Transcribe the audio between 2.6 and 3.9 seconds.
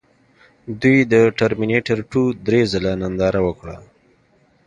ځله ننداره وکړه